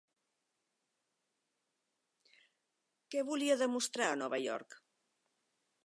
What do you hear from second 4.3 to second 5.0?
York?